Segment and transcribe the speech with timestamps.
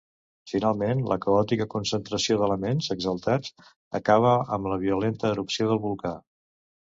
[0.51, 3.69] Finalment la caòtica concentració d'elements exaltats
[4.01, 6.15] acaba amb la violenta erupció del volcà.